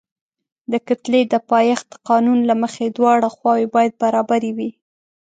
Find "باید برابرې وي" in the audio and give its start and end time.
3.75-4.69